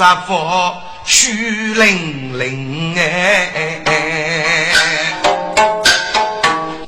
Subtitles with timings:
[0.00, 3.82] 杀佛虚灵灵哎，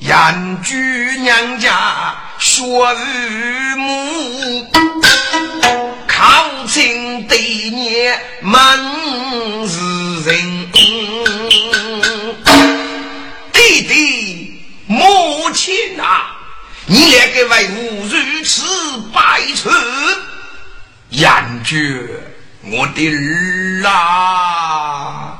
[0.00, 0.78] 燕居
[1.18, 4.66] 娘家学父母，
[6.08, 8.78] 靠近对年满
[9.68, 9.78] 是
[10.30, 10.72] 人，
[13.52, 16.34] 弟弟母亲啊！
[16.86, 18.62] 你两个为吾如此
[19.12, 19.68] 百出，
[21.10, 21.30] 厌
[21.62, 22.08] 绝
[22.64, 25.36] 我的儿啊！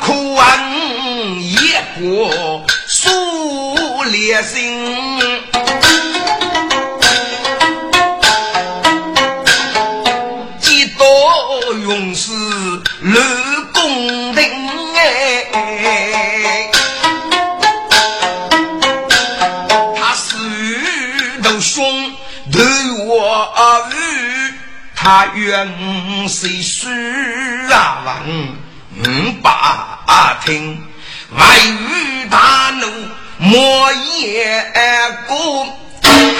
[0.00, 3.10] 苦恨也过数
[4.04, 4.88] 烈心，
[10.60, 12.30] 几多勇士
[13.02, 13.18] 立
[13.74, 14.40] 功名
[14.94, 16.07] 哎。
[25.10, 26.86] 他原是书
[27.72, 28.14] 啊王
[29.42, 30.78] 把听
[31.34, 32.86] 外语大怒
[33.38, 34.70] 莫言
[35.26, 35.66] 过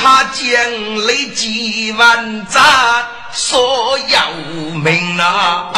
[0.03, 2.63] 他将累几万战
[3.33, 4.19] 所有
[4.75, 5.73] 名啊。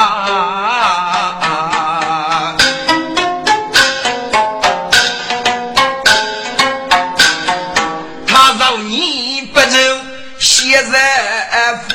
[8.26, 9.78] 他让你不走
[10.40, 10.98] 现在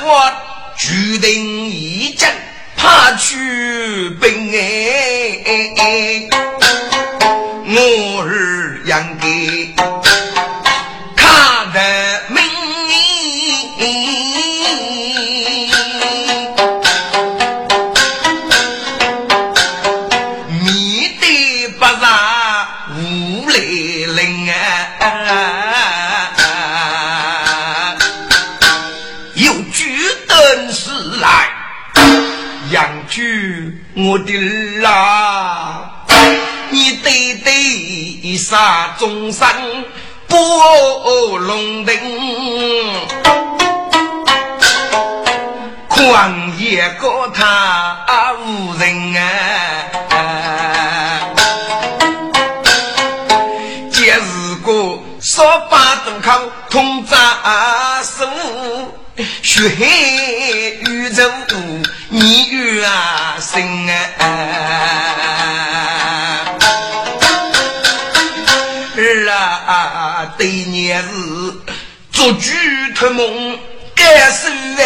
[0.02, 0.45] 我
[0.78, 2.34] 决定一战
[2.76, 6.28] 怕去兵哎，
[7.68, 9.74] 我日养给
[33.98, 35.90] 我的儿啊，
[36.70, 39.48] 你对对杀众生
[40.28, 40.36] 不
[41.38, 41.96] 龙定，
[45.88, 49.16] 旷野高他无人
[50.10, 51.22] 啊，
[53.94, 57.16] 今日个说法都靠通扎
[58.04, 58.28] 手。
[59.42, 59.86] 血海
[60.92, 61.32] 宇宙，
[62.10, 64.22] 你与啊生啊！
[68.98, 69.30] 儿
[69.68, 71.10] 啊，对年是
[72.12, 72.52] 做主
[72.96, 73.58] 托梦，
[73.96, 74.84] 感受爱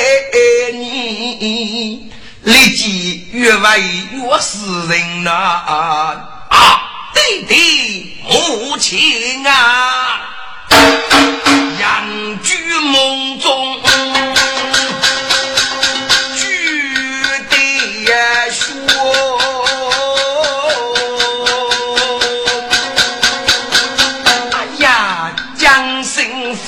[0.74, 2.12] 你，
[2.44, 3.82] 立即越为
[4.12, 4.60] 越是
[4.90, 5.32] 人呐！
[5.32, 6.82] 啊，
[7.16, 10.22] 弟弟母亲啊！
[11.80, 13.82] 养居梦中，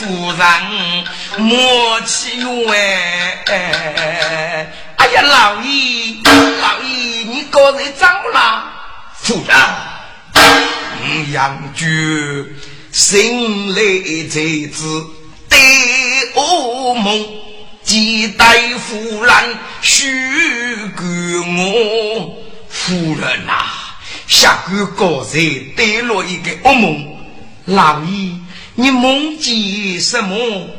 [0.02, 0.42] 夫人
[1.38, 3.38] 莫欺冤！
[3.46, 6.18] 哎呀，老爷，
[6.60, 8.64] 老爷，你个人走了？
[9.22, 11.86] 夫人，养居。
[12.92, 13.76] 心来
[14.28, 14.40] 才
[14.74, 14.82] 知，
[15.48, 15.60] 对
[16.34, 17.24] 噩梦，
[17.84, 19.34] 几代夫人
[19.82, 20.04] 许
[20.98, 21.04] 给
[21.46, 22.44] 我。
[22.68, 23.54] 夫人呐，
[24.28, 25.38] 下个高才
[25.78, 27.16] 得了一个噩梦，
[27.66, 28.32] 老爷，
[28.76, 30.70] 你梦见什么？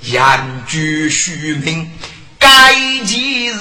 [0.00, 1.90] 言句虚名，
[2.38, 3.58] 该几日？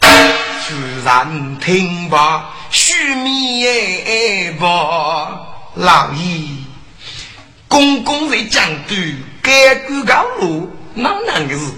[0.00, 0.74] 突
[1.04, 3.64] 然听罢，须弥
[4.60, 6.48] 吧，老爷，
[7.66, 11.72] 公公在江边该过高路，哪能个事？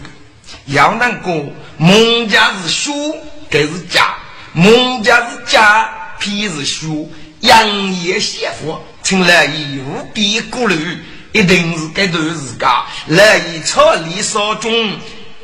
[0.66, 1.44] 要难过，
[1.76, 3.16] 孟家是兄，
[3.48, 4.14] 该是家。
[4.52, 7.08] 孟家是家，偏是兄，
[7.40, 11.02] 杨业媳妇，请来义务必顾虑，
[11.32, 12.68] 一定是该段时间
[13.06, 14.70] 来以草里少中，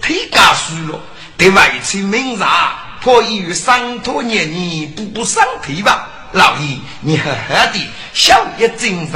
[0.03, 1.01] 推家输了，
[1.39, 6.07] 对外亲名茶，可以与伤托年年补补伤腿吧。
[6.33, 7.81] 老爷，你好好的，
[8.13, 9.13] 小爷精神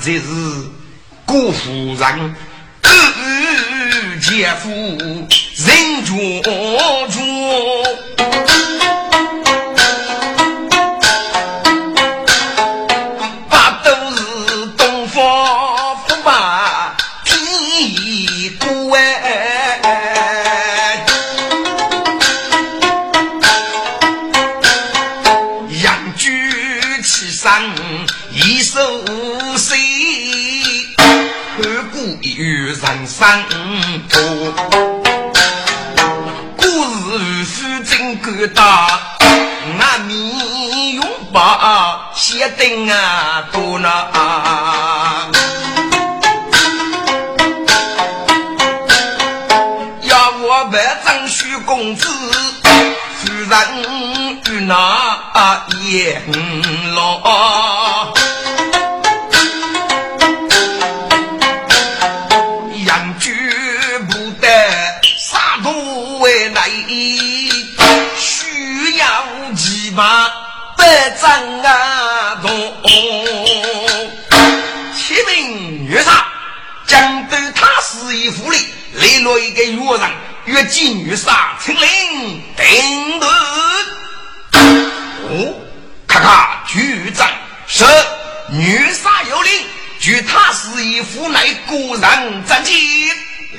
[0.00, 0.20] 才是
[1.24, 2.34] 辜夫人，
[4.20, 7.22] 姐夫人中中。
[32.82, 33.42] 人生
[34.08, 34.18] 途，
[36.56, 36.62] 故
[37.06, 38.88] 事书真够大，
[39.78, 43.88] 那面用把写定啊多呢。
[50.02, 52.06] 要我拜张徐公子，
[53.24, 54.11] 夫人
[54.66, 56.22] 那阎
[56.94, 57.22] 罗。
[69.94, 70.26] 把
[70.74, 72.50] 百丈啊动，
[74.96, 76.26] 启明月杀，
[76.86, 78.56] 将对他死一府里
[78.94, 80.10] 来了一个月上，
[80.46, 83.28] 越进越杀，请令定夺。
[84.52, 85.54] 哦，
[86.06, 87.28] 咔咔，局长
[87.66, 87.84] 是
[88.50, 89.64] 女杀有令，
[89.98, 93.10] 据他死一府内果然战绩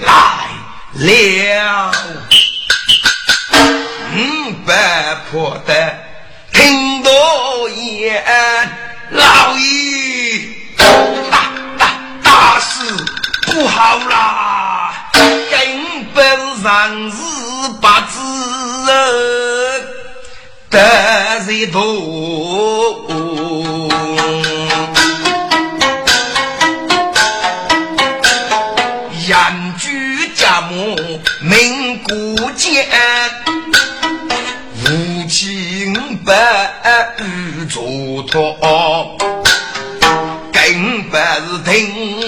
[0.01, 0.47] 来
[0.93, 1.91] 了，
[4.11, 5.99] 嗯，白破的。
[6.51, 7.09] 听到
[7.69, 8.23] 言，
[9.09, 10.41] 老爷，
[11.31, 11.49] 大
[11.79, 12.83] 大大事
[13.47, 15.09] 不好啦！
[15.13, 16.23] 根本
[16.61, 17.17] 上是
[17.81, 18.19] 把子
[20.73, 20.79] 得
[21.45, 21.83] 罪多，
[29.27, 30.95] 严居家母
[31.41, 32.87] 命孤贱。
[36.25, 36.33] 百
[37.19, 39.17] 与嘱托，
[40.51, 42.22] 根本是听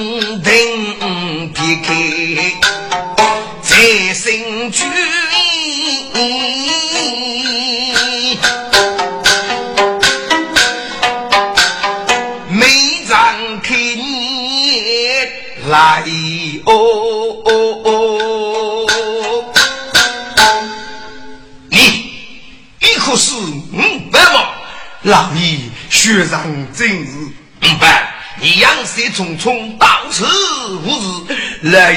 [25.06, 25.60] 老爷
[25.92, 26.42] 学上
[26.74, 28.12] 真是五百。
[28.42, 30.26] 你养色匆匆，到此
[30.84, 31.96] 无事，来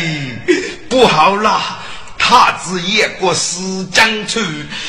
[0.90, 1.78] 不好了。
[2.18, 4.44] 他子也过是江川，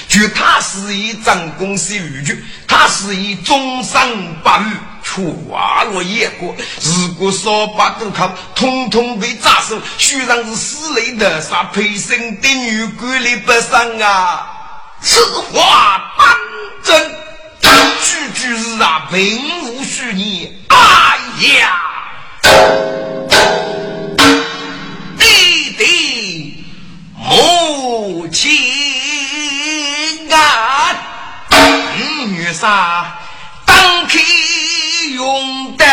[0.10, 4.02] 据他是以张公司御局，他是以终身
[4.44, 4.66] 八日
[5.02, 6.54] 却瓦落野过。
[6.84, 9.82] 如果少把都靠，统统被扎手。
[9.98, 14.46] 虽然是死雷的杀，陪生的女鬼里不上啊。
[15.02, 15.24] 此
[15.54, 16.36] 话当
[16.84, 17.12] 真，
[18.02, 20.58] 句句是啊，并无虚拟。
[20.70, 20.78] 哎
[21.48, 21.82] 呀，
[25.18, 26.64] 弟弟
[27.16, 28.50] 母亲
[30.32, 30.96] 啊，
[32.28, 32.62] 女婿
[33.66, 34.20] 当开
[35.14, 35.86] 用的。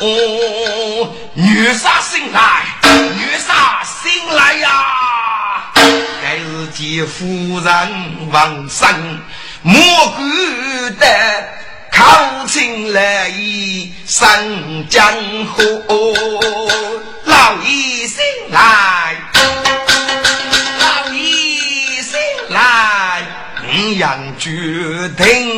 [0.00, 2.64] 哦女煞醒来，
[3.14, 3.48] 女煞
[3.84, 4.68] 醒来呀！
[6.20, 7.70] 该是见夫人
[8.32, 9.20] 王生，
[9.62, 9.80] 莫
[10.16, 10.22] 顾
[10.98, 11.04] 得
[11.92, 15.00] 考勤来一身江
[15.46, 15.62] 湖。
[17.24, 19.16] 老爷醒来，
[20.80, 22.18] 老爷醒
[22.48, 23.22] 来，
[23.62, 24.50] 五羊决
[25.16, 25.57] 定。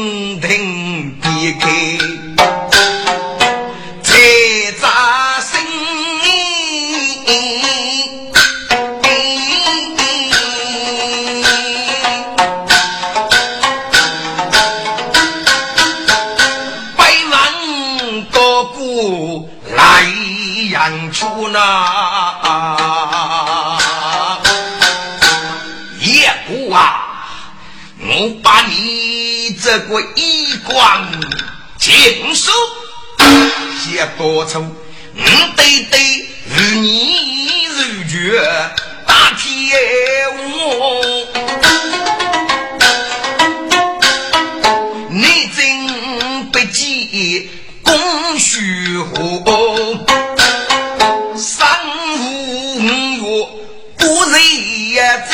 [29.70, 31.06] 这个衣冠
[31.78, 32.50] 禽兽，
[33.78, 34.58] 写多出，
[35.14, 35.22] 我
[35.54, 37.14] 对对与你
[37.66, 38.42] 如绝
[39.06, 39.48] 大天
[40.58, 40.66] 王。
[47.84, 49.14] 公虚火，
[51.36, 51.68] 三
[52.18, 52.88] 五月
[53.98, 54.34] 不日
[54.94, 55.32] 也在，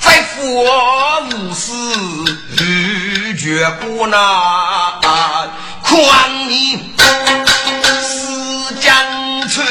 [0.00, 0.40] 在佛
[1.20, 1.72] 无事
[2.24, 2.35] 如
[3.46, 5.48] 绝不那
[5.80, 6.92] 宽你
[8.02, 8.92] 四江
[9.48, 9.64] 村。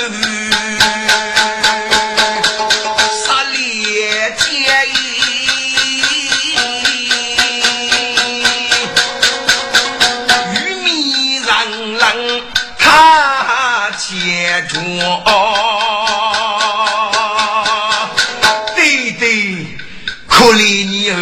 [18.74, 19.68] 对对，
[20.28, 21.18] 可怜你后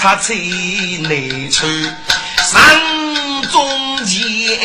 [0.00, 0.34] 插翠
[1.02, 1.66] 内处，
[2.38, 2.80] 山
[3.52, 4.58] 中间。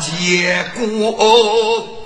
[0.00, 1.96] 结果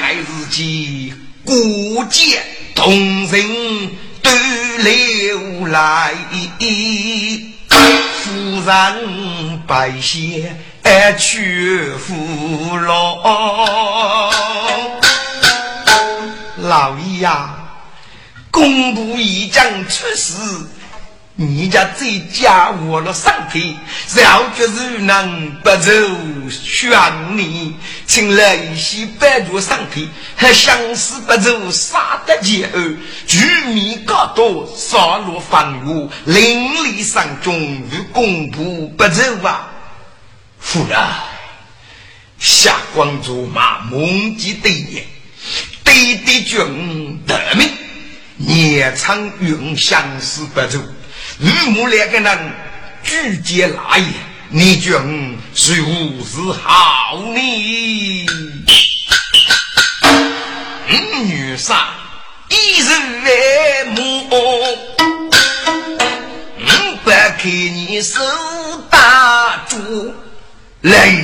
[0.00, 2.42] 还是见孤剑
[2.74, 3.90] 同人
[4.22, 4.30] 都
[4.78, 6.12] 流来，
[8.24, 8.30] 夫
[8.66, 10.44] 人百姓
[11.16, 14.30] 却服了。
[16.56, 17.54] 老老爷呀，
[18.50, 20.34] 公布一将出事。
[21.36, 23.74] 你家这家我了上天，
[24.14, 25.90] 绕决如能不走
[26.50, 26.90] 悬
[27.34, 27.72] 念，
[28.06, 30.06] 请来一些白族上天，
[30.36, 32.94] 还相思不走杀得劫恶，
[33.26, 39.69] 居民高多杀戮繁华，邻里上中与公仆不走啊！
[40.60, 40.96] 夫人，
[42.38, 45.04] 下官卓马梦记对言，
[45.82, 47.68] 对对君得命，
[48.38, 50.78] 夜长云相思不走。
[51.40, 52.52] 与母两个人
[53.02, 54.06] 举剑来也，
[54.50, 54.92] 你觉
[55.54, 58.26] 是无是好呢？
[61.24, 61.88] 女杀
[62.48, 64.38] 一人来母，我
[67.04, 67.10] 不
[67.42, 68.20] 给你手
[68.90, 70.14] 打住。
[70.82, 71.14] 来，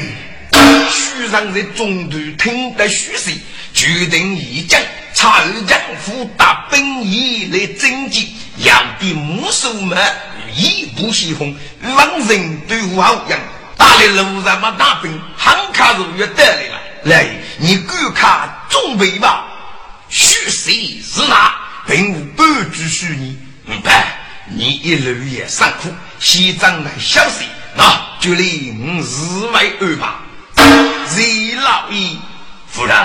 [0.90, 3.30] 徐上在中途听得虚实，
[3.72, 4.78] 决定一将。
[5.14, 9.98] 曹将府大本营来征集，要的木手们
[10.54, 13.40] 一步西风，往人对付好样，
[13.78, 16.80] 打的路上嘛大兵，汉卡如约得来了。
[17.04, 19.46] 来，你观看准备吧。
[20.10, 20.70] 虚实
[21.02, 21.54] 是哪？
[21.86, 23.38] 并无半句虚拟。
[23.64, 24.18] 明白？
[24.48, 25.88] 你一路也辛苦，
[26.20, 30.08] 西藏来消息，那就令日为安排。
[31.16, 32.16] 李老爷
[32.68, 32.96] 夫人。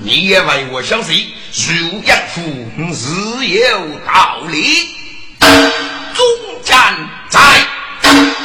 [0.00, 2.40] 你也为我相信，如养父
[2.94, 4.88] 是有道理。
[5.40, 6.24] 中
[6.62, 6.78] 将
[7.28, 7.40] 在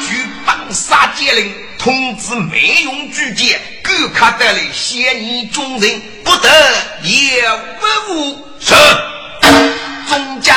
[0.07, 6.49] 举棒杀戒令，通知没用举荐，各卡得来先你众人不得
[7.03, 7.43] 也
[7.79, 8.47] 不误。
[8.59, 8.73] 是
[10.09, 10.55] 中将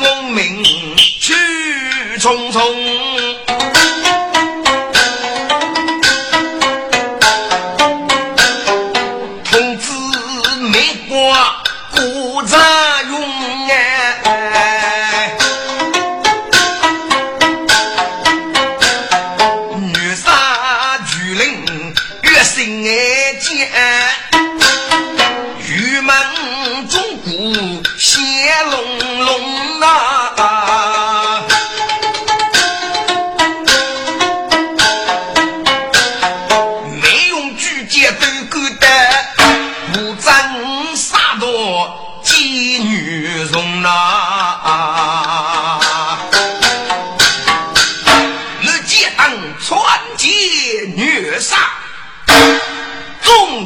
[0.00, 0.64] 闻命
[0.96, 1.34] 去
[2.18, 3.25] 匆匆。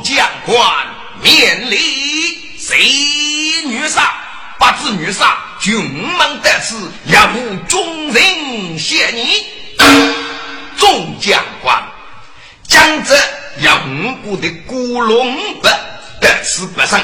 [0.02, 0.86] 将官
[1.22, 1.76] 面里
[2.58, 2.78] 谁
[3.66, 4.14] 女杀，
[4.58, 6.76] 不知女杀，君门得此，
[7.06, 9.46] 要无众人谢你。
[10.76, 11.82] 众将官，
[12.66, 13.14] 将这
[13.60, 15.68] 杨国的古龙不
[16.20, 16.98] 得此不胜，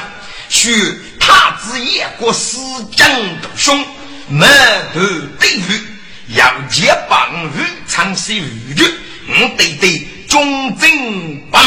[0.49, 0.73] 须
[1.19, 2.57] 太子燕国司
[2.95, 3.07] 将
[3.41, 3.85] 独兄，
[4.29, 4.49] 满
[4.93, 4.99] 头
[5.39, 5.73] 对付，
[8.15, 8.83] 是玉绝，
[9.27, 10.89] 我对对忠贞
[11.51, 11.65] 不昧，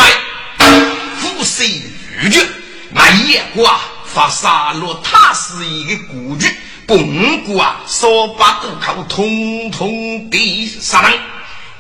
[1.41, 2.47] 虎视玉绝，
[2.91, 6.55] 那夜瓜发杀戮，他是一个孤绝，
[6.87, 11.19] 本国啊，说把渡口通通地杀人。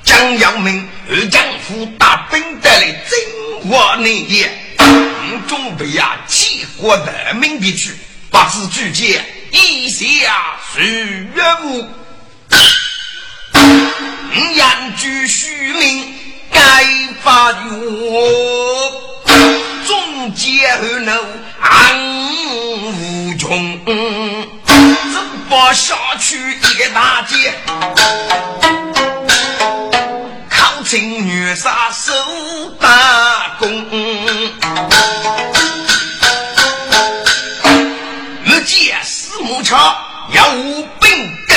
[0.02, 7.92] 将要命，二将府大兵带来征我内业，我准备呀，齐国人民地区，
[8.30, 10.06] 八字举荐，以下
[10.74, 11.86] 许愿物。
[14.54, 16.14] 言居虚名，
[16.52, 16.84] 该
[17.22, 17.72] 发愿，
[19.86, 21.12] 总结后怒
[21.60, 21.68] 暗
[22.92, 25.14] 无穷，怎
[25.48, 27.54] 不下去一个大劫？
[30.82, 32.12] 请女杀守
[32.80, 33.86] 大功，
[38.44, 39.76] 我见四目桥
[40.32, 41.54] 要无兵的，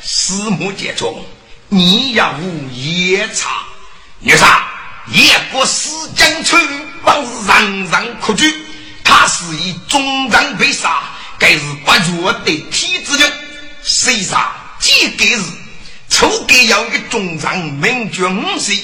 [0.00, 1.22] 四目节中
[1.68, 3.50] 你要无夜叉，
[4.20, 4.66] 女杀
[5.12, 6.60] 夜过四江村，
[7.04, 8.52] 帮人人可惧。
[9.04, 11.02] 他是以中长被杀，
[11.38, 13.32] 该是不弱的体之人，
[13.82, 14.52] 谁杀？
[14.80, 15.42] 几个日？
[16.08, 18.78] 初给要一个中长名爵五岁，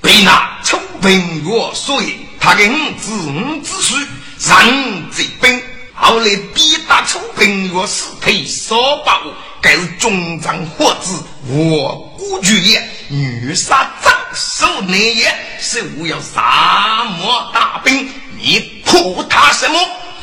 [0.00, 4.06] 被那楚平月所以他给五子五子孙
[4.46, 5.62] 让这兵，
[5.94, 9.22] 后来逼打楚平月尸体烧爆，
[9.62, 19.78] 该是中长伙子我孤举也，女杀张手内也，是我要沙漠大兵，你破他什么？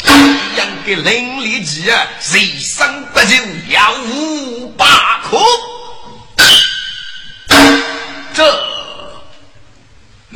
[0.06, 3.36] 一样的凌厉计啊，人生不就
[3.70, 5.38] 要无把可？
[8.36, 8.44] 这，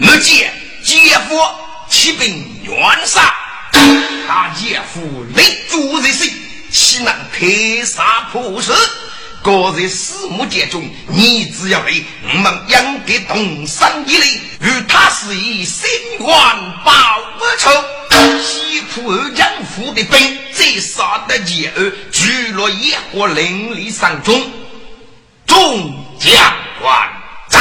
[0.01, 0.51] 我见
[0.83, 1.39] 姐夫
[1.88, 3.31] 起兵冤杀，
[4.27, 6.27] 大姐夫立足在身，
[6.71, 8.73] 岂能退杀破事？
[9.41, 16.91] 各在四目间中，你只要来，我们养的东山一类，与他是以心愿报
[17.38, 17.69] 不仇。
[18.43, 24.52] 西浦二将府的兵，再杀得姐儿，聚落野火凌厉上中，
[25.45, 26.32] 众将
[26.82, 27.10] 官。
[27.47, 27.60] 在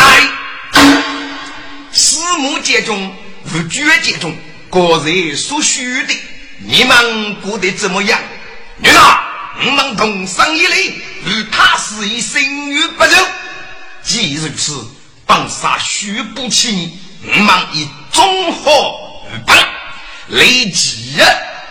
[1.93, 3.15] 四目界中，
[3.55, 4.37] 无绝界中，
[4.69, 6.15] 个人所需的，
[6.59, 8.19] 你们过得怎么样？
[8.79, 9.19] 女儿，
[9.61, 10.89] 我们同生一类，
[11.25, 12.41] 与他是以生
[12.71, 13.11] 育不柔。
[14.03, 14.87] 既如此，
[15.27, 18.71] 本杀须不起你，我们以综合
[19.33, 19.57] 与本，
[20.29, 21.21] 立即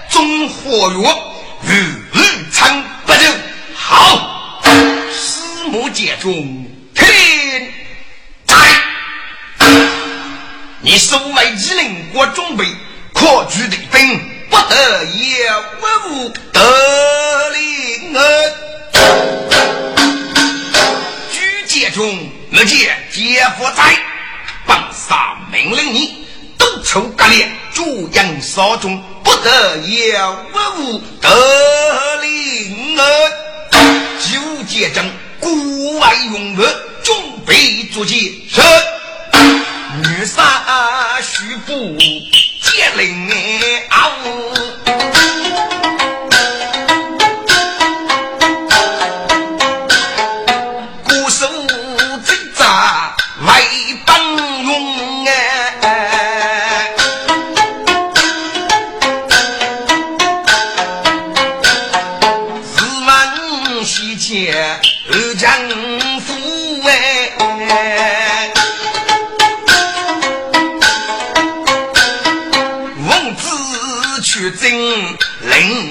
[0.09, 3.19] 综合药，与日常不柔。
[3.75, 4.61] 好，
[5.13, 7.05] 四目界中听。
[10.81, 12.65] 你守卫机灵，我准备
[13.13, 15.49] 可举的兵，不得也
[16.09, 18.53] 无得令儿。
[21.31, 23.99] 举节中，我见姐夫在，
[24.65, 26.25] 本杀命令你，
[26.57, 30.19] 都抽割裂，主阳烧中，不得也
[30.53, 33.31] 无得令儿。
[33.71, 35.03] 九节中，
[35.39, 36.63] 国外用我
[37.03, 38.61] 准备作战，是。
[40.03, 40.41] 女杀
[41.21, 41.73] 须不
[42.77, 43.27] 接令
[43.89, 44.07] 啊！
[44.23, 45.16] 呜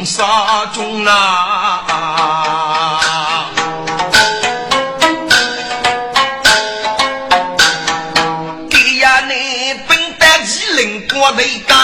[0.06, 1.82] 沙中啊，
[8.70, 11.76] 给呀你本带机灵过头干，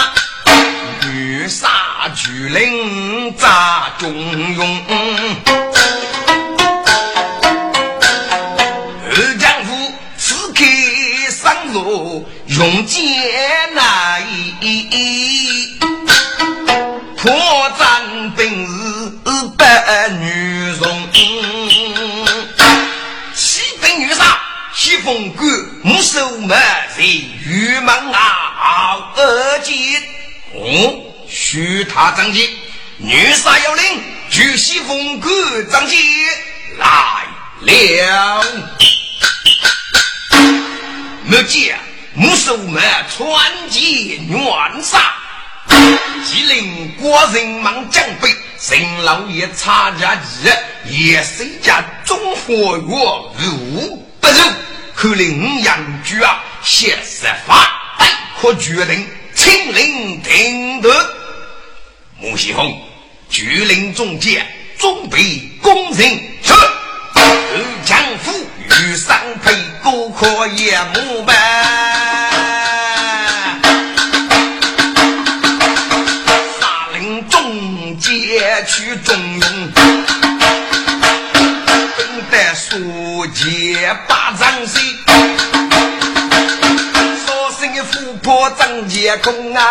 [1.01, 1.67] 女杀
[2.15, 4.09] 巨灵咋中
[4.55, 4.81] 用？
[9.11, 10.63] 二丈夫此刻
[11.29, 13.03] 上路用剑
[13.75, 14.23] 来。
[17.23, 17.31] 破
[17.79, 21.09] 绽本是百女容，
[23.33, 24.37] 七分女杀，
[24.75, 25.45] 七风骨，
[25.83, 29.73] 木手门在玉门啊，二姐，
[30.53, 32.49] 哦，许他张杰，
[32.97, 35.29] 女杀有令，举西风骨
[35.71, 35.95] 张杰
[36.77, 37.25] 来
[37.61, 38.43] 了，
[41.23, 41.79] 没见
[42.15, 42.83] 木手门
[43.15, 45.22] 传奇元杀。
[46.23, 50.49] 吉林国人忙将备，陈老爷插家旗，
[50.89, 54.33] 也谁家中火药如不入，
[54.95, 58.07] 看来五杨局啊，写实法，待
[58.39, 59.05] 可决定，
[59.35, 60.89] 亲临听得。
[62.19, 62.81] 穆西红，
[63.29, 64.33] 举令中将，
[64.77, 66.05] 准备攻城。
[66.41, 66.53] 是。
[67.85, 68.31] 将府
[68.69, 71.82] 与上配，各可也木板。
[78.65, 79.71] 去中用，
[81.97, 84.97] 等待书记把张西，
[87.25, 89.61] 说声富婆张杰空啊。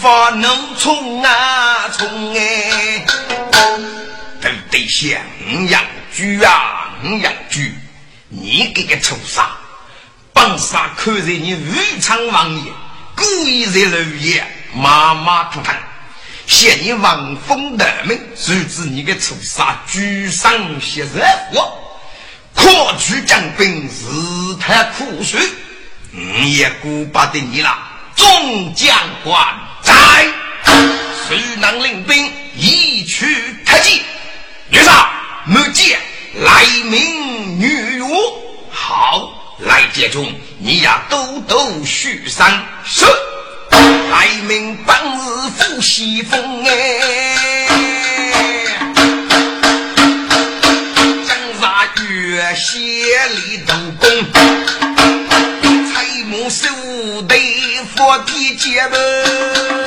[0.00, 3.06] 发能冲啊，冲哎，
[4.42, 5.18] 都得想
[5.70, 6.90] 养猪啊，
[7.22, 7.60] 养猪！
[8.36, 9.44] 你这个畜生，
[10.32, 12.72] 本杀看在你武昌王爷
[13.14, 14.44] 故意在楼爷
[14.74, 15.70] 马马虎虎，
[16.46, 21.78] 嫌你望风得名，阻止你个畜生居上写热火，
[22.54, 25.40] 扩取将兵日太苦水，
[26.10, 27.78] 你也顾不得你了，
[28.16, 29.46] 众将官。
[29.80, 30.26] 在，
[31.28, 33.26] 谁能领兵一去
[33.64, 34.00] 太极？
[34.70, 35.08] 女杀
[35.44, 36.00] 木剑
[36.36, 38.08] 来明女武，
[38.68, 42.48] 好来接中，你呀都都续上
[42.84, 43.04] 是
[44.10, 47.68] 来明本日赴西风哎，
[51.24, 52.80] 江杀月斜
[53.28, 54.10] 里斗功，
[55.92, 56.68] 彩木手
[57.28, 57.36] 得
[57.94, 59.83] 佛地接门。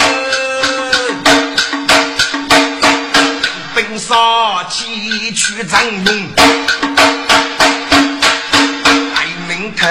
[5.38, 6.34] 去张勇，
[9.14, 9.86] 爱民特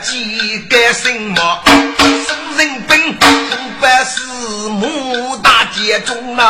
[0.00, 1.64] 技干什么？
[1.98, 3.26] 生人本不
[3.80, 4.22] 管是
[4.68, 6.46] 母大街中啊，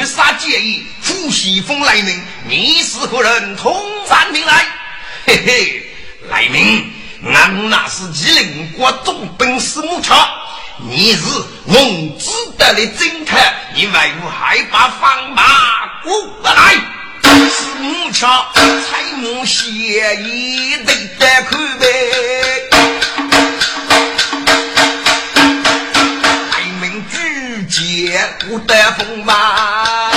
[0.00, 3.56] 儿女杀介意，呼西风来明，你是何人？
[3.56, 3.74] 通
[4.08, 4.66] 山兵来，
[5.26, 5.86] 嘿嘿，
[6.30, 6.90] 来明，
[7.34, 10.16] 俺那是吉林国总兵司木桥。
[10.88, 11.20] 你是
[11.66, 15.42] 蒙知的的侦探，你为何还把方马
[16.02, 16.10] 过
[16.54, 16.74] 来？
[17.22, 22.69] 是木桥采木协议得得看呗。
[28.02, 30.10] 也不得风马，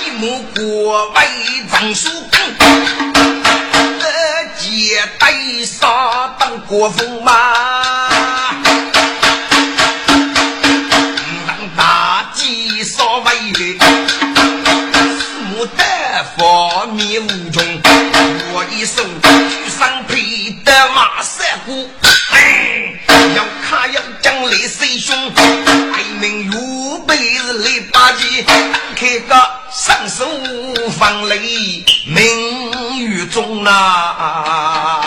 [0.00, 1.18] 一木过为
[1.68, 2.08] 藏书
[5.18, 5.32] 带
[5.64, 7.32] 杀当国风嘛，
[30.08, 30.24] 手
[30.98, 35.04] 放雷名于中啊。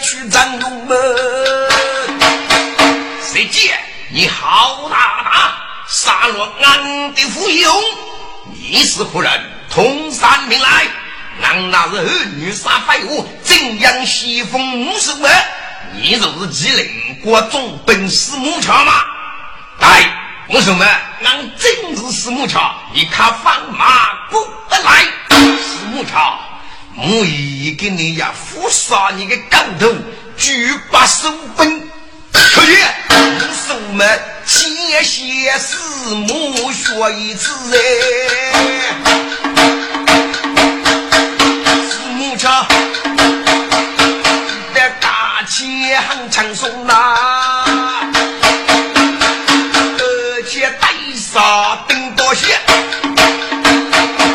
[0.00, 0.96] 去战龙门，
[3.20, 3.78] 谁见
[4.10, 5.32] 你好大胆
[5.88, 7.82] 杀了俺的父兄？
[8.70, 9.32] 你是何人？
[9.70, 10.86] 通山命来，
[11.42, 15.44] 俺那是儿女杀废物，怎样西风五十万？
[15.94, 18.92] 你就是吉林国中本司木桥吗？
[19.80, 20.12] 来，
[20.48, 20.86] 我说们，
[21.24, 26.38] 俺真是司木桥，你看放马过来，司木桥。
[26.96, 29.94] 我已给你呀，扶杀你个狗头，
[30.36, 31.88] 举把手兵，
[32.32, 32.76] 可以，
[33.68, 34.68] 手们谢
[35.04, 35.76] 谢师
[36.14, 37.78] 母说一次哎，
[42.38, 42.48] 车，
[44.72, 46.94] 的大街很轻松呐。
[49.98, 52.56] 而且带上登高鞋，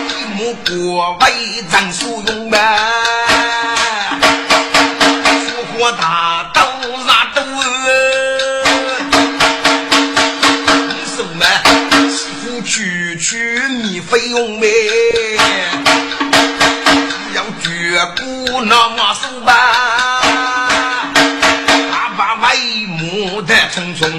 [0.10, 2.58] 一目过外人所用嘛。
[5.48, 6.62] 复活大刀
[7.08, 7.42] 拉刀，
[10.90, 11.46] 你什么？
[12.10, 14.68] 师傅区区你费用没？
[18.76, 19.54] 那么手吧，
[21.92, 22.56] 阿爸外
[22.88, 24.12] 母的匆匆，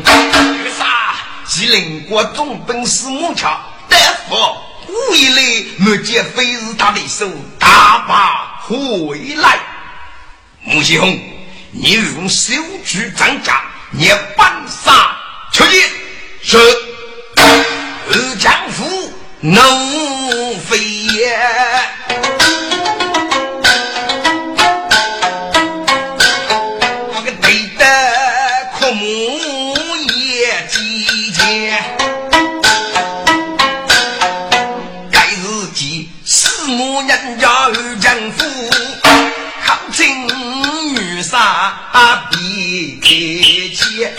[0.62, 1.16] 为啥？
[1.44, 4.36] 吉林国总本是木桥，大夫
[4.86, 9.58] 无一类没见非是他的手，大把回来。
[10.62, 11.18] 穆西红，
[11.72, 12.52] 你用手
[12.86, 14.08] 举张家，你。
[14.36, 15.16] 半杀
[15.52, 15.82] 出去
[16.44, 16.56] 是。
[17.36, 21.36] 二丈夫能飞也，
[41.34, 44.14] 杀比肩。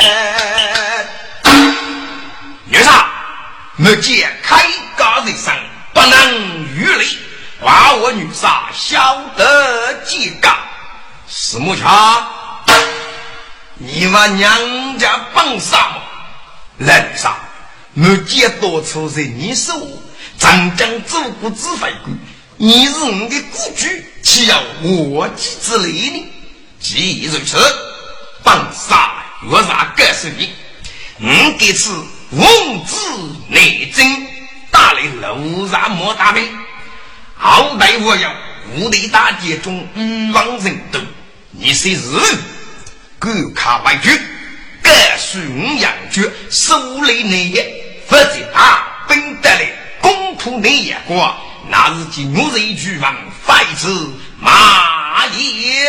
[3.77, 4.65] 没见开
[4.97, 5.53] 高人生
[5.93, 7.17] 不能御礼，
[7.61, 10.49] 把我女杀晓得几个？
[11.29, 12.27] 石木桥，
[13.77, 16.01] 你们娘家帮啥么？
[16.79, 17.37] 来杀，
[17.93, 19.73] 没见多处在你手，
[20.39, 22.17] 长江走过指挥官，
[22.57, 26.31] 你是我的故居，岂要我己之理呢？
[26.87, 27.57] 既如此，
[28.43, 30.53] 帮杀若啥告诉你，
[31.19, 31.91] 我这次。
[32.31, 32.95] 奉旨
[33.47, 34.27] 内征，
[34.69, 36.43] 打来楼上莫大兵。
[37.35, 38.33] 好歹我要
[38.75, 40.99] 五雷大捷中欲望人多，
[41.51, 42.19] 你是日
[43.19, 44.19] 赶卡外军，
[44.81, 49.71] 敢属五阳军守内内业，否则大兵得来
[50.01, 51.35] 攻破内业国，
[51.69, 53.87] 那是今日一句王，废之
[54.39, 55.85] 马也。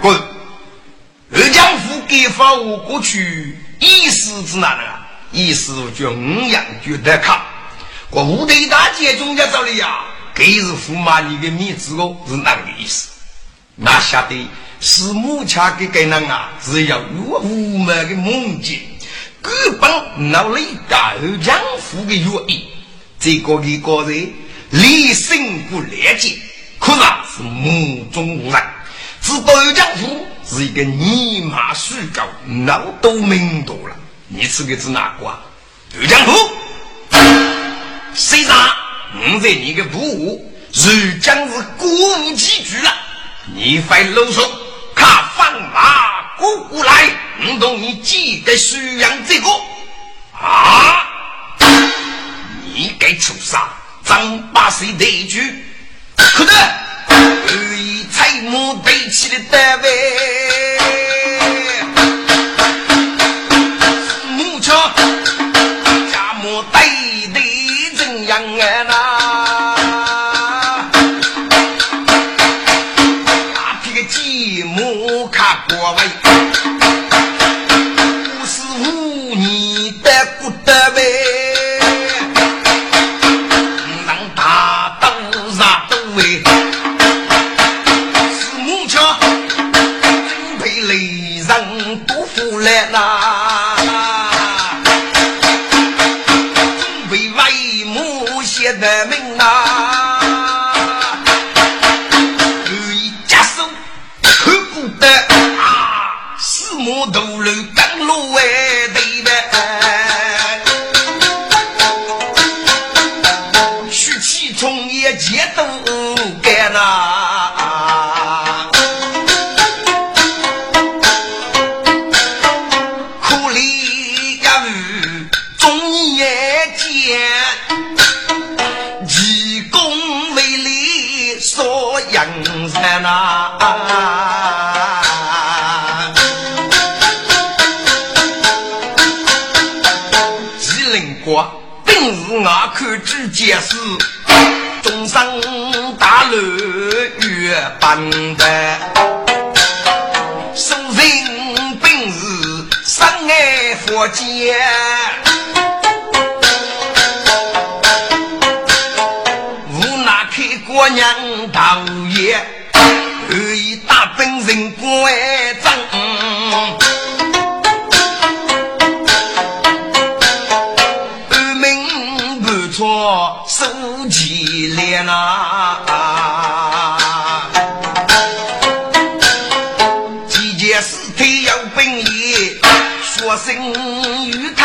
[0.00, 0.20] 滚！
[1.32, 3.56] 二将府给发我过去。
[3.78, 5.06] 意思是哪能啊？
[5.32, 7.46] 意思叫五羊觉得卡，
[8.10, 10.00] 我五队大姐中间找的呀，
[10.34, 13.08] 给是驸马你的面子哦，是哪个意思。
[13.76, 14.48] 那晓得
[14.80, 18.80] 是木恰给给人啊，是要有五马的梦境，
[19.40, 22.62] 根本脑里大二将府的原因。
[23.18, 24.32] 这个一个人
[24.70, 26.36] 理性不了解，
[26.78, 27.00] 可是
[27.36, 28.62] 是目中无人，
[29.30, 30.26] 知道二将府。
[30.44, 33.94] 是一个尼玛虚高，脑都明多了。
[34.26, 35.38] 你是个是哪个啊？
[35.92, 36.32] 刘江湖，
[38.12, 38.56] 谁上？
[39.14, 42.92] 我在你的部屋，如将是过无几句了。
[43.54, 44.44] 你快啰嗦，
[44.94, 47.10] 看放马过来，
[47.46, 49.48] 我同你记得徐阳这个
[50.32, 51.06] 啊！
[52.74, 53.68] 你该出杀，
[54.04, 55.64] 张八岁的句，
[56.16, 56.52] 可得。
[58.10, 59.88] 彩木堆起的单位，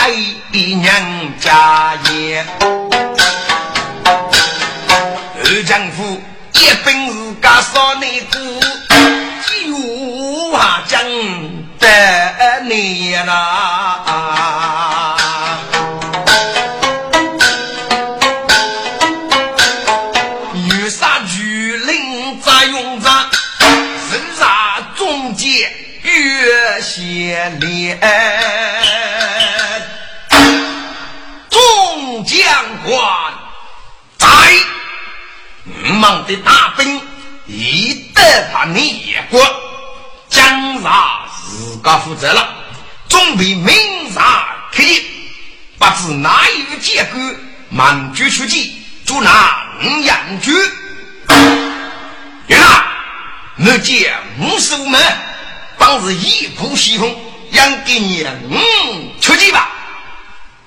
[0.05, 0.13] 生
[0.51, 2.45] 与太娘家业，
[5.43, 6.21] 二丈夫
[6.53, 8.59] 一本是家少内子，
[9.49, 11.01] 九华将
[11.79, 11.87] 得
[12.69, 14.03] 你啦。
[27.59, 27.99] 连，
[36.05, 37.01] 忙的大兵
[37.47, 38.21] 一得
[38.53, 39.41] 把灭国，
[40.29, 42.47] 江杀自个负责了，
[43.09, 43.73] 准备明
[44.13, 45.01] 杀开业，
[45.79, 47.19] 不知哪有结果，
[47.69, 50.53] 满军出击，就拿五阳军，
[52.49, 52.85] 呀，
[53.57, 55.01] 我见五十五门。
[55.79, 57.15] 当时一股西风，
[57.51, 59.71] 让给你嗯出去吧。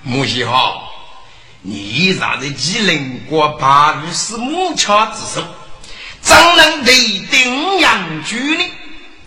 [0.01, 0.88] 母西好，
[1.61, 5.43] 你让的吉林国八日是木桥之首，
[6.21, 6.95] 怎能对
[7.29, 8.63] 定阳军呢？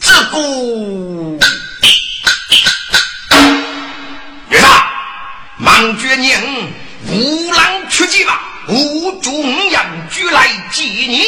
[0.00, 0.38] 这个，
[4.48, 4.90] 女啥？
[5.58, 6.42] 忙绝娘，
[7.08, 11.22] 无郎出去吧，无中阳军来接你。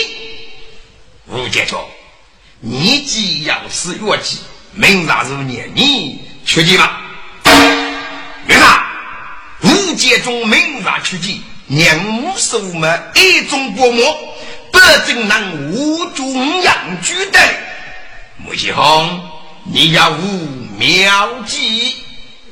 [1.27, 1.87] 吴杰说。
[2.67, 4.39] 你既要是越级，
[4.73, 6.99] 明日如年，你出去吧。
[8.47, 8.81] 原来
[9.65, 14.03] 五界中明日出击，娘母是我们一种国母，
[14.71, 17.39] 不仅能无中养居的。
[18.37, 19.31] 穆西红，
[19.65, 20.49] 你要无
[20.79, 21.97] 妙计。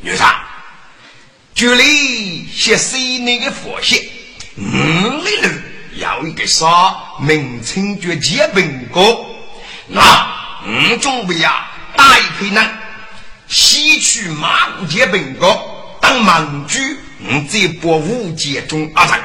[0.00, 0.42] 女啥？
[1.54, 4.08] 这里写谁那个佛写？
[4.56, 5.48] 嗯，里头
[5.96, 9.26] 要一个啥名称叫结本国。
[9.86, 10.00] 那
[10.64, 12.68] 我准备呀，带一批人
[13.48, 15.71] 西去马武街本国
[16.02, 16.78] 当盟主，
[17.20, 19.20] 我再把武节中阿战，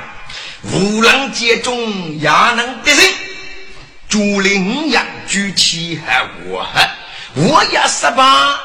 [0.72, 1.76] 无人接中
[2.20, 3.04] 也能得胜。
[4.08, 6.66] 竹林杨举起还我，
[7.34, 8.58] 我也十八，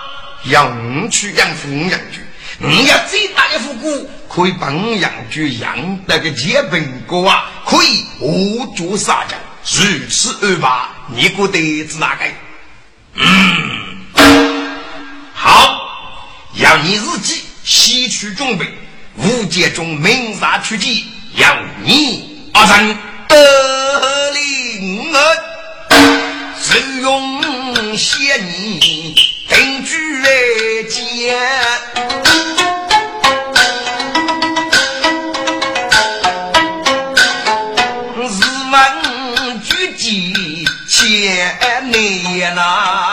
[0.44, 2.20] 要五去养父杨举，
[2.58, 9.38] 你要再大一副鼓，可以帮杨举养那个接本国啊，可以无足杀将。
[9.64, 12.24] 如此安排，你觉得是哪个？
[13.14, 14.06] 嗯，
[15.34, 15.80] 好，
[16.54, 18.66] 要你自己西去准备，
[19.16, 22.86] 五节中明杀出击，要你阿三
[23.28, 25.36] 得令儿，
[26.60, 29.14] 只用谢你
[29.48, 30.22] 定居
[30.88, 31.38] 间。
[41.84, 43.11] 你呐，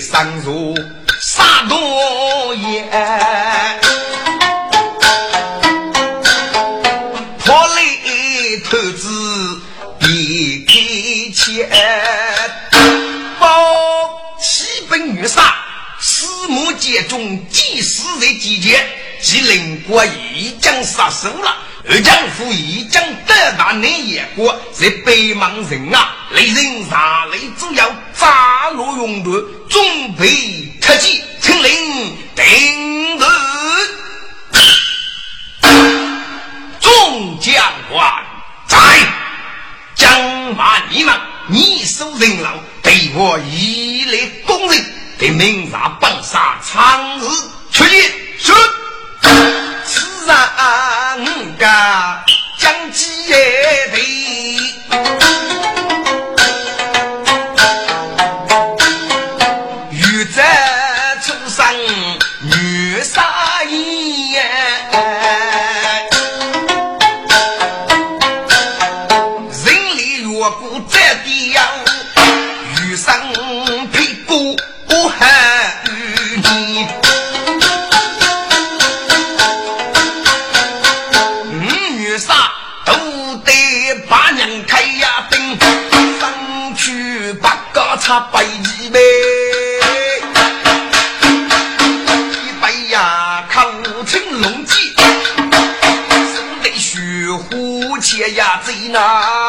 [0.00, 0.74] 上如
[1.20, 2.88] 杀多眼，
[7.38, 9.60] 破雷头子
[9.98, 10.08] 别
[10.66, 10.72] 开
[11.34, 11.68] 钱，
[13.38, 13.46] 包
[14.40, 15.54] 七本御杀，
[16.00, 18.84] 四目剑中几时在集结。
[19.22, 21.56] 吉林国已经杀手了，
[21.88, 29.30] 二将府已经得大南野国，在北莽人啊，雷人杀雷主要扎罗用途，
[29.74, 29.82] 准
[30.14, 33.26] 备特击，请令定夺。
[36.78, 37.52] 众将
[37.90, 38.08] 官
[38.68, 38.78] 在，
[39.96, 41.12] 将马你们
[41.48, 42.50] 你守人牢，
[42.84, 47.24] 对我以来攻人，对明察本杀长日
[47.72, 48.00] 出击，
[48.38, 48.52] 是。
[49.84, 50.24] 此
[51.18, 52.24] 人家
[52.58, 55.63] 将计对，欲
[98.94, 99.43] 呐，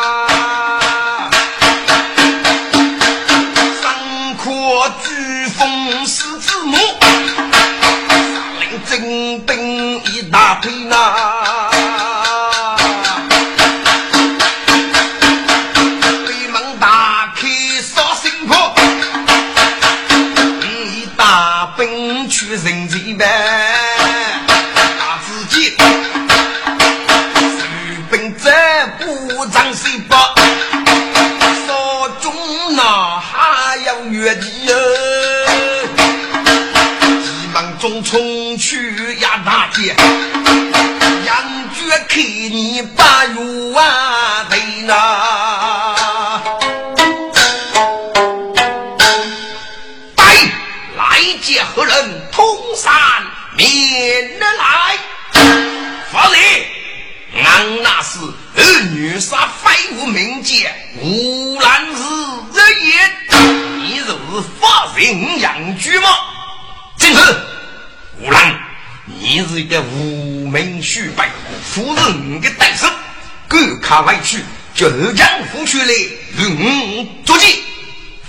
[74.03, 74.43] 快去
[74.73, 77.63] 叫二将夫去来与我作计。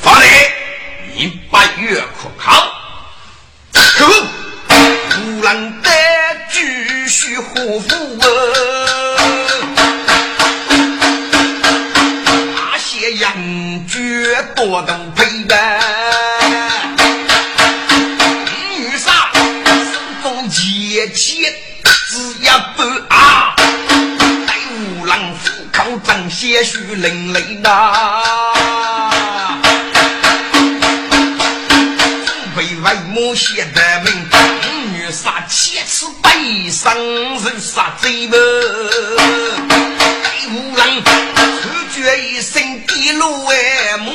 [0.00, 0.26] 发来，
[1.16, 2.72] 你八月可靠？
[3.72, 4.26] 可恶！
[5.18, 5.90] 无人得
[6.52, 8.18] 继续护夫
[12.54, 14.92] 那些人绝多都
[26.46, 27.68] 正鲜血淋漓呐，
[32.54, 34.14] 被为母写的名，
[34.92, 38.36] 女杀七次悲伤人杀贼么？
[40.22, 44.12] 待五郎突觉一声低落哎母。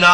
[0.00, 0.06] 那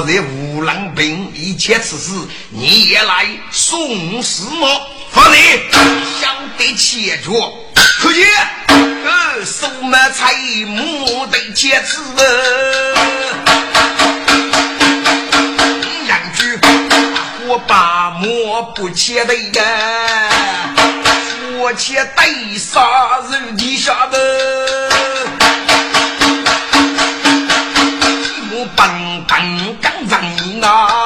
[0.00, 2.12] 个人无郎兵，一切此事
[2.50, 4.68] 你也来送死吗？
[5.12, 5.36] 放你
[6.20, 6.28] 晓
[6.58, 7.30] 得切着，
[8.00, 8.24] 可以。
[8.66, 10.34] 呃，手么菜
[10.66, 12.00] 木的茄子，
[16.06, 16.58] 两句
[17.46, 19.62] 我把馍不切的呀，
[21.58, 22.26] 我切带
[22.58, 24.18] 杀人的下的，
[30.64, 31.04] 让拿。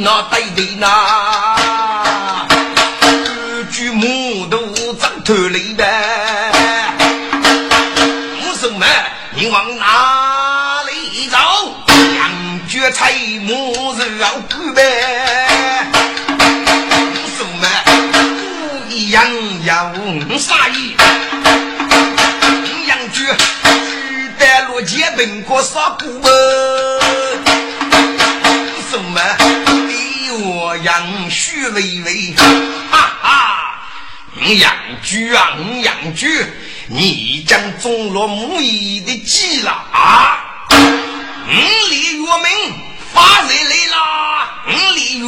[0.00, 1.27] 那对的那，
[14.74, 15.86] 呗。
[17.12, 17.62] 武松们，
[18.86, 19.24] 不一样
[19.64, 19.92] 要
[20.38, 20.96] 杀意。
[22.86, 26.28] 杨觉举得落结本过杀过么？
[28.66, 29.22] 武松们。
[30.84, 32.34] 杨须微微，
[32.90, 33.82] 哈哈！
[34.36, 36.28] 杨居啊，杨居，
[36.86, 40.38] 你将中了母仪的计了啊！
[40.70, 41.50] 五
[41.90, 42.74] 里月明
[43.12, 44.37] 发财来啦！
[44.68, 45.24] 五里月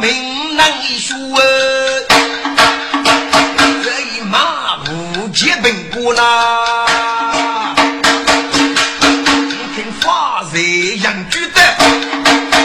[0.00, 1.16] 明难一说，
[3.82, 7.74] 这一马无结本过啦！
[9.48, 10.58] 你听发财
[11.02, 11.54] 杨居的，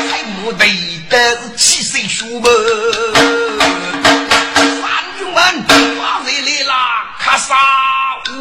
[0.10, 0.68] 才没得。
[1.10, 2.50] 但是七岁学么？
[4.82, 4.84] 三
[5.18, 5.38] 军们
[5.98, 6.74] 发财来啦！
[7.18, 7.56] 卡萨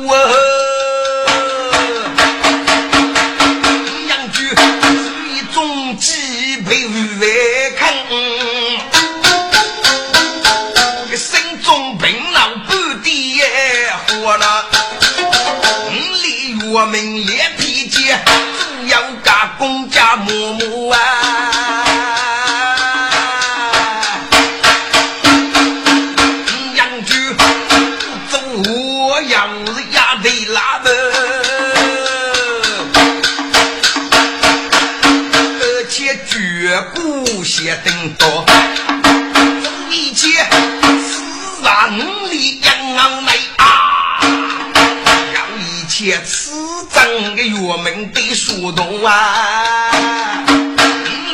[0.02, 0.10] 我
[16.76, 20.98] 里月明脸皮尖，只要干公家嬷嬷啊！
[37.42, 38.44] 些等到
[39.88, 41.98] 一切自然
[42.28, 44.20] 里养来啊，
[45.32, 46.20] 让一切
[46.96, 50.42] 此正的月明的树洞啊，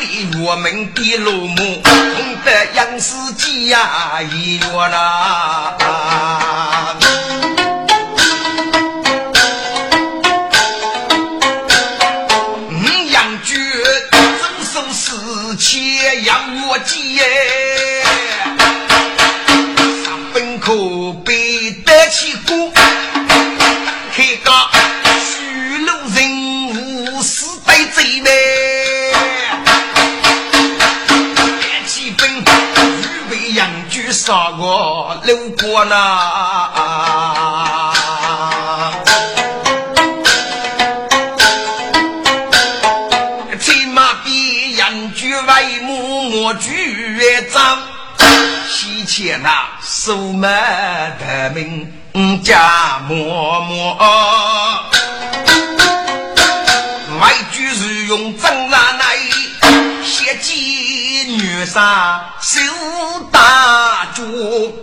[0.00, 5.76] 里月明的落幕，红得杨司机呀，一月啦。
[12.70, 16.34] 嗯，杨局遵守死切要
[16.68, 17.24] 我记耶，
[35.32, 35.94] 我六国呐！
[43.58, 47.78] 骑马比人举为母，莫举张。
[48.68, 49.48] 西前呐，
[49.80, 50.52] 苏门
[51.18, 51.90] 的名
[52.42, 53.96] 家默默，
[57.20, 59.16] 外举是用真拿来
[60.04, 62.60] 写妓女杀，手
[63.30, 64.76] 打住，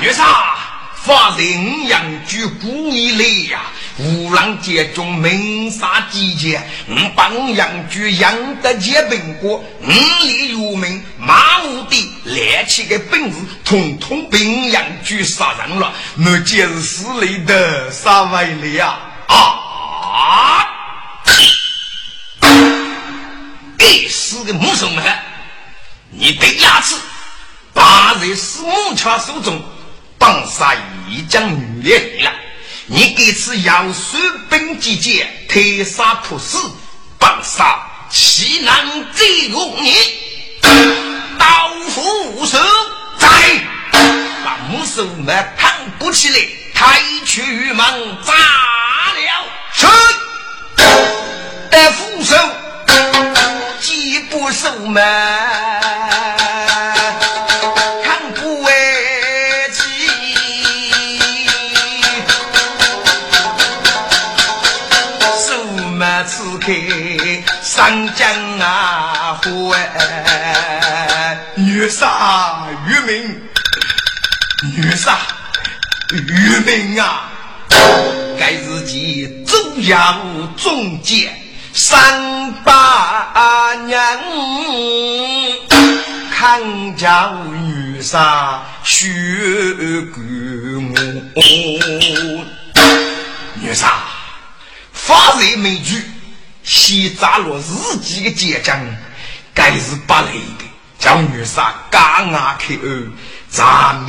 [0.00, 0.54] 女杀
[0.94, 3.62] 发人养居故意来呀！
[3.98, 8.32] 五郎街中门杀几件，五帮养居养
[8.62, 9.88] 得结本国，五
[10.22, 15.92] 里有名马武的来起个本事，统统被养居杀人了。
[16.14, 18.98] 那就是死里的杀外了呀！
[19.26, 20.64] 啊！
[23.76, 25.02] 该死的木头们，
[26.10, 26.94] 你的牙齿！
[27.72, 29.62] 把在是木枪手中，
[30.18, 30.74] 绑杀
[31.08, 32.32] 一将女烈了。
[32.86, 36.58] 你给此要水本集结，特杀普死，
[37.18, 39.94] 绑杀西南贼恶你，
[41.38, 42.58] 刀斧手
[43.18, 43.28] 在，
[44.44, 46.38] 把木手们扛不起来，
[46.74, 47.84] 抬去门
[48.24, 48.32] 砸
[49.12, 49.44] 了，
[49.74, 49.86] 是
[51.70, 52.34] 得斧手，
[53.80, 55.87] 几步手门。
[71.88, 73.40] 女杀渔民，
[74.76, 75.18] 女杀
[76.12, 76.20] 渔
[76.66, 77.30] 民啊！
[78.38, 80.22] 该日记周要
[80.58, 81.34] 中间
[81.72, 83.98] 三八年，
[86.30, 89.08] 看家女杀血
[90.12, 90.94] 骨母，
[93.54, 93.94] 女杀
[94.92, 96.04] 发人美句。
[96.62, 98.78] 西扎罗自己的结将，
[99.54, 100.67] 该是不累的。
[100.98, 103.12] 将女杀刚牙开二，
[103.48, 104.08] 咱们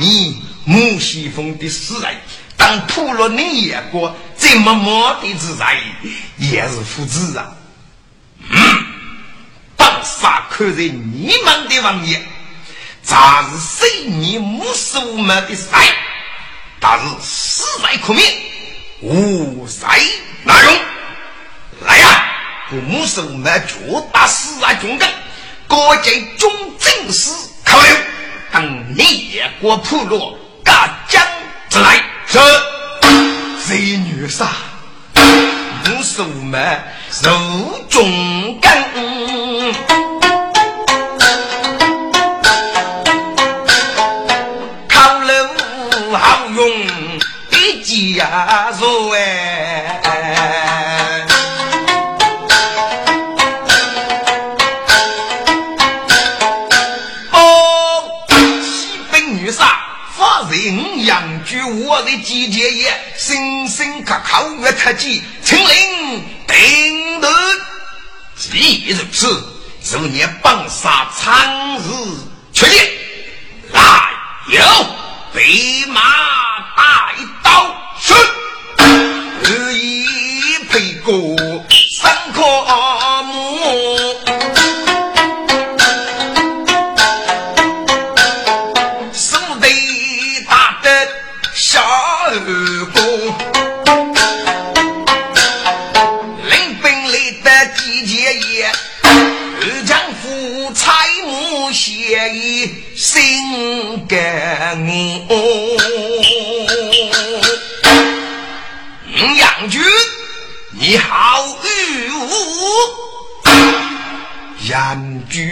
[0.64, 2.16] 木西风的死人，
[2.56, 7.52] 当破了你眼光，这么么的之人，也是父子啊。
[8.48, 8.58] 嗯，
[9.76, 12.20] 当杀看在你们的王爷，
[13.02, 15.94] 咱是谁你木苏们的赛，
[16.80, 18.24] 但是死在可灭，
[19.00, 20.00] 无赛
[20.42, 20.74] 难容。
[21.86, 22.24] 来呀！
[22.68, 23.74] 父母是我们绝
[24.12, 25.08] 大四啊军根，
[25.70, 26.50] 各界忠
[26.80, 27.30] 正士
[27.64, 27.86] 考虑，
[28.52, 31.24] 等列国破落，大将
[31.68, 32.02] 之来。
[32.26, 32.38] 是
[33.68, 34.48] 贼女杀，
[35.14, 37.30] 母是我们受
[37.88, 38.60] 忠
[64.80, 67.30] 口越特急，请令定夺。
[68.36, 69.44] 既如此，
[69.82, 71.82] 十年绑杀苍日
[72.52, 72.78] 确定。
[73.72, 74.10] 来，
[74.48, 74.60] 有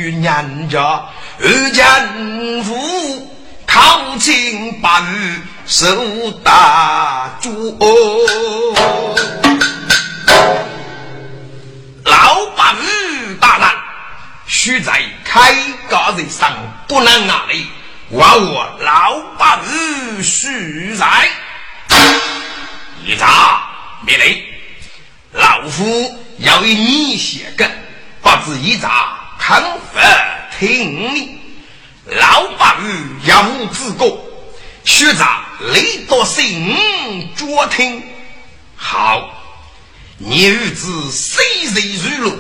[0.09, 1.09] 杨军念着
[1.41, 3.31] 二将父，
[3.67, 7.79] 靠近八日受大主，
[12.05, 13.71] 老八日大难，
[14.47, 15.55] 须在开。
[15.89, 16.53] 高人上
[16.87, 17.67] 不能哪里，
[18.11, 21.07] 我我老八日须在。
[23.07, 23.71] 一查
[24.07, 24.45] 命令，
[25.33, 27.67] 老夫要与你写个，
[28.21, 29.18] 不知一查
[29.49, 30.01] 肯否
[30.61, 31.41] 听你？
[32.05, 34.23] 老八日要无自过，
[34.85, 36.77] 须查雷多心
[37.35, 38.03] 脚听。
[38.77, 39.33] 好，
[40.19, 41.75] 你儿子虽然
[42.19, 42.39] 如路，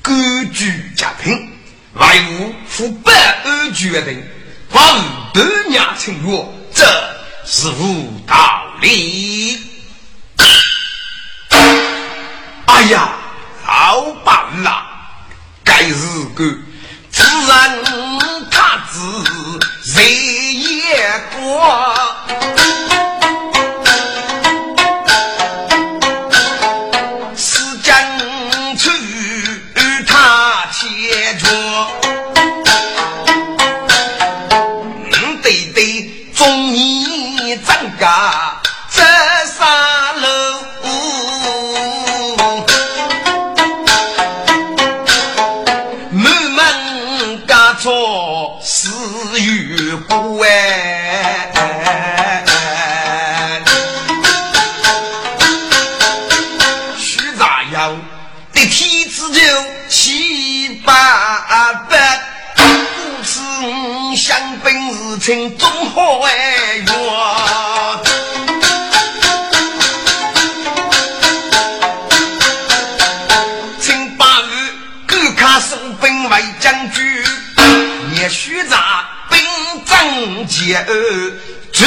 [0.00, 1.50] 根据家贫，
[1.94, 3.12] 外务负百
[3.44, 4.24] 二决定，
[4.70, 6.84] 把二娘情约，这
[7.44, 9.58] 是无道理。
[12.66, 13.10] 哎呀，
[13.66, 14.91] 老板啊，该
[15.88, 16.44] 是个
[17.10, 17.78] 自然
[18.50, 19.00] 他子
[19.84, 20.00] 日
[20.52, 21.94] 夜过，
[65.24, 66.84] 请中华万元，
[73.80, 74.74] 请八日
[75.06, 77.24] 赶卡收兵为将军，
[78.20, 78.76] 也许在
[79.30, 79.38] 兵
[79.84, 80.84] 争前
[81.72, 81.86] 最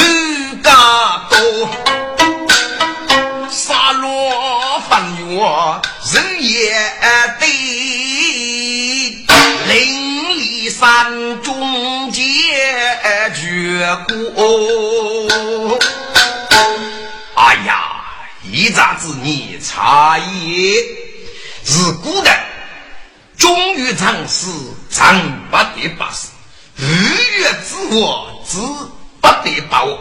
[0.62, 1.68] 大多，
[3.50, 5.36] 杀戮翻越
[6.10, 6.72] 日夜
[7.38, 7.46] 的
[9.68, 11.95] 凌厉山中。
[13.34, 15.78] 绝过，
[17.34, 17.92] 哎呀！
[18.44, 20.72] 一杂子你差也，
[21.64, 22.46] 是古代
[23.36, 24.46] 忠于长史，
[24.88, 26.28] 长不得把事；
[26.76, 26.86] 日
[27.38, 28.58] 月之我，子
[29.20, 29.98] 不得把握。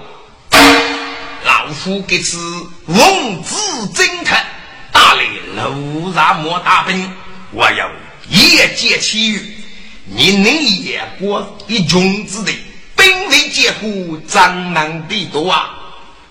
[1.43, 2.37] 老夫给此
[2.85, 3.55] 文字
[3.93, 4.45] 侦探，
[4.91, 5.23] 打来
[5.55, 7.11] 楼上莫大兵，
[7.51, 7.89] 我要
[8.29, 9.57] 夜见其余，
[10.05, 12.63] 你能也过一穷之地。
[13.05, 15.75] 兵为结果，战难必多啊！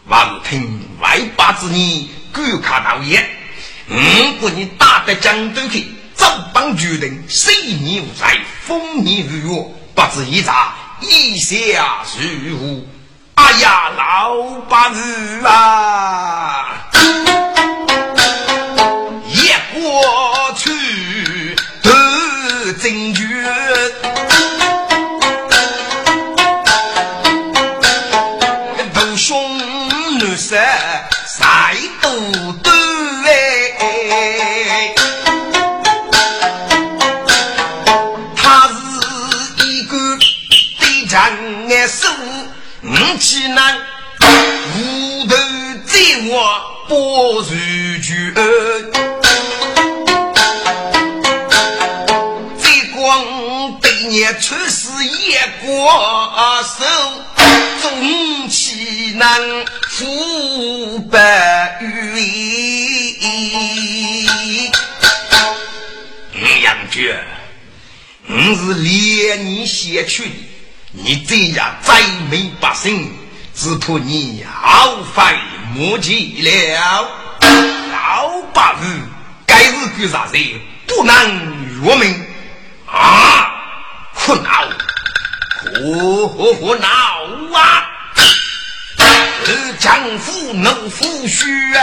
[0.08, 3.24] 王听外八之言，敢看道言。
[3.86, 3.96] 如
[4.40, 11.56] 果你打得江东去，走邦决定，谁年无灾，丰年如月，不知一查，一下
[12.18, 12.84] 如何？
[13.36, 16.88] 哎呀，老八子啊！
[43.24, 43.78] 五气难，
[44.20, 45.34] 无头
[45.86, 45.98] 在
[46.28, 47.46] 我不如
[48.02, 48.30] 绝，
[52.58, 52.64] 再
[52.94, 53.00] 光
[53.80, 54.90] 对你出事
[55.22, 55.66] 也过
[56.68, 56.84] 手。
[57.80, 59.40] 中气难
[59.88, 61.86] 负百余
[66.34, 67.24] 五杨觉，
[68.28, 70.43] 我是连你先去的，
[70.96, 73.12] 你这样再没百姓，
[73.52, 75.22] 只怕你耗费
[75.74, 77.08] 莫及了。
[77.90, 78.86] 老八子，
[79.44, 80.38] 该是个啥子？
[80.86, 81.14] 不能
[81.82, 82.26] 越命
[82.86, 83.50] 啊！
[84.14, 84.50] 困恼。
[85.64, 86.86] 呼呼呼闹
[87.54, 87.90] 啊！
[88.98, 91.82] 二丈夫能夫婿啊！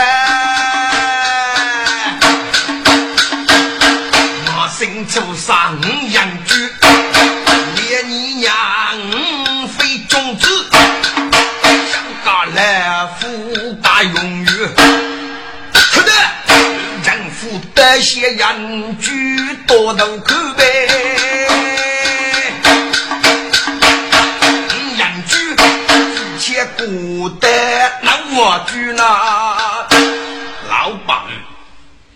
[4.46, 5.78] 我心走上
[6.10, 6.41] 阳，
[18.02, 20.88] 些人居多头口呗。
[26.76, 27.48] 不得
[28.02, 29.02] 那我去呢，
[30.68, 31.16] 老板，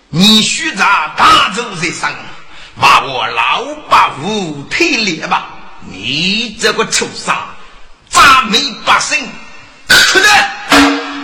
[0.08, 0.84] 你须在
[1.16, 2.12] 大周在上，
[2.80, 5.48] 把我老板五退列吧！
[5.88, 7.34] 你这个畜生，
[8.08, 9.28] 咱没百姓，
[9.88, 10.50] 出来！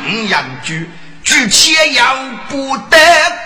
[0.06, 0.88] 五羊居
[1.24, 2.96] 举千羊不得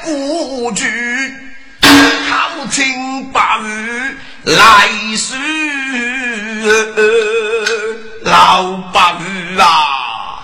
[0.03, 1.35] 过去，
[1.81, 3.64] 靠近八五
[4.45, 5.35] 来世
[8.22, 10.43] 老八鱼啊，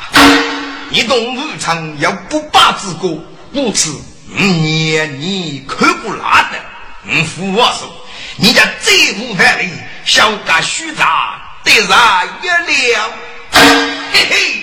[0.91, 3.19] 你懂武昌有不败之歌，
[3.53, 3.91] 故此
[4.29, 6.59] 念你可不拉的，
[7.05, 7.91] 嗯，服我说，
[8.37, 9.71] 你家这副牌里
[10.05, 13.11] 小个虚杂得上一了，
[13.53, 14.63] 嘿嘿，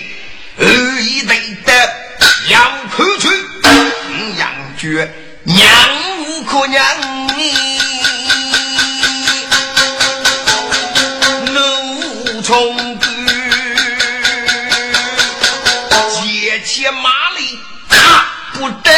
[0.58, 1.39] 二一对
[4.80, 5.12] 杨觉
[5.44, 5.60] 娘
[6.24, 6.82] 无可娘
[7.36, 7.78] 你。
[12.42, 13.26] 从军，
[16.14, 17.58] 借钱马力
[17.88, 18.90] 大不得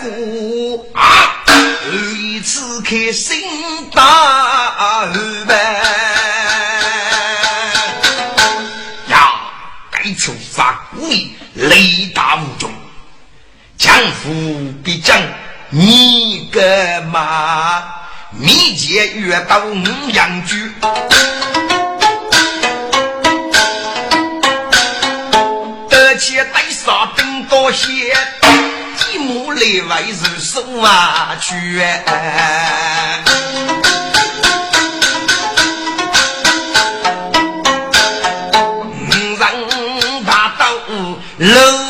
[0.00, 1.42] 过啊！
[1.90, 3.42] 一次开心
[3.90, 5.06] 大
[5.46, 5.58] 办
[9.08, 9.32] 呀！
[9.90, 12.70] 该出发故意雷大无中，
[13.76, 14.55] 江湖
[15.70, 17.84] 你个嘛？
[18.32, 20.72] 密接越到五阳居。
[26.18, 27.86] 且带上兵多些，
[29.12, 31.84] 一目内外是手啊去。
[39.04, 40.66] 五人大刀
[41.36, 41.85] 楼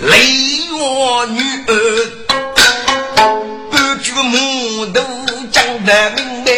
[0.00, 1.72] 去泪我女儿，
[3.70, 5.02] 半句木头
[5.50, 6.52] 讲得明白。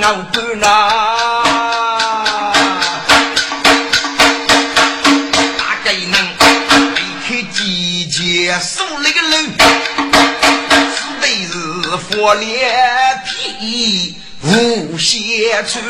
[0.00, 0.64] 老板呐，
[5.58, 6.14] 大概能
[6.94, 9.54] 离开季节，送那个人，
[10.94, 11.52] 只得是
[11.96, 14.14] 火脸皮
[14.50, 15.82] 无限穿。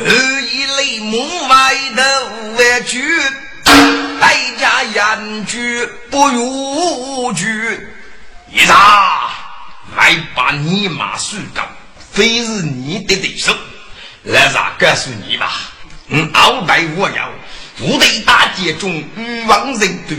[0.00, 0.06] 二
[0.50, 2.24] 一类门外的
[2.56, 2.98] 玩具。
[6.10, 7.44] 不如句，
[8.50, 9.30] 一查
[9.94, 11.68] 还把你马输干，
[12.10, 13.54] 非是你的对手。
[14.24, 15.52] 来啥告诉你吧，
[16.08, 17.30] 嗯，鳌拜我要
[17.78, 20.16] 部队大捷中欲望人多，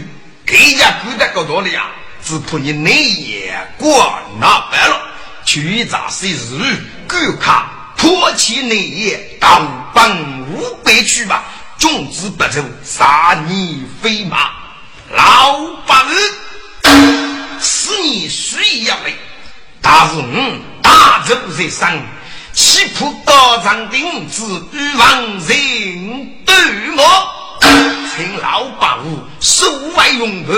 [0.49, 1.91] 给家孤单搞多了呀，
[2.25, 4.99] 只怕你内眼过那白了，
[5.45, 6.75] 去查谁日
[7.07, 9.61] 赶卡破其内眼，到
[9.93, 11.43] 奔五百去吧，
[11.77, 14.49] 众子不走，杀你飞马。
[15.11, 16.15] 老八日，
[17.59, 19.11] 此你需要的，
[19.83, 21.95] 但是我大走在上，
[22.53, 26.55] 岂不高长定子与王人对
[26.95, 27.03] 吗？
[28.15, 29.65] 请老八五手
[29.95, 30.53] 外用后，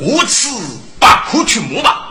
[0.00, 0.48] 无此
[0.98, 2.02] 不可去摸吧。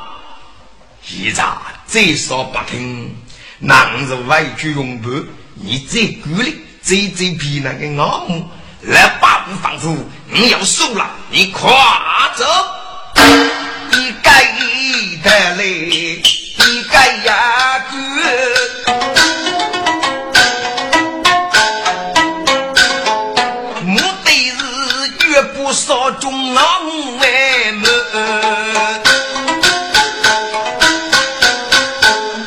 [1.02, 1.44] 现在
[1.86, 3.16] 再说不听，
[3.60, 5.10] 男子外去用步，
[5.56, 8.50] 你再鼓励，再再比那个阿母。
[8.82, 9.88] 来八五房子，
[10.32, 11.72] 你要收了，你快
[12.36, 12.46] 走！
[13.92, 14.54] 一盖
[15.24, 17.96] 的嘞，一盖呀哥，
[25.76, 26.62] 少中老
[27.20, 27.84] 外们，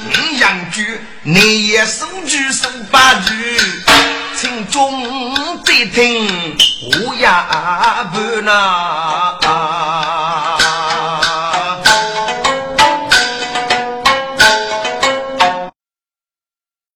[0.09, 3.61] 你养居，你也收据收八句，
[4.35, 5.39] 请中。
[5.95, 6.57] 听
[7.07, 9.08] 我呀不呐。